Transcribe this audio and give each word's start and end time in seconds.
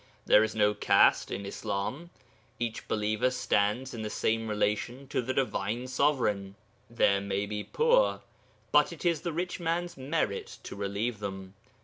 There 0.25 0.43
is 0.43 0.55
no 0.55 0.73
caste 0.73 1.29
in 1.29 1.45
Islam; 1.45 2.09
each 2.57 2.87
believer 2.87 3.29
stands 3.29 3.93
in 3.93 4.01
the 4.01 4.09
same 4.09 4.47
relation 4.47 5.07
to 5.09 5.21
the 5.21 5.31
Divine 5.31 5.85
Sovereign. 5.85 6.55
There 6.89 7.21
may 7.21 7.45
be 7.45 7.63
poor, 7.63 8.21
but 8.71 8.91
it 8.91 9.05
is 9.05 9.21
the 9.21 9.31
rich 9.31 9.59
man's 9.59 9.97
merit 9.97 10.57
to 10.63 10.75
relieve 10.75 11.19
them. 11.19 11.53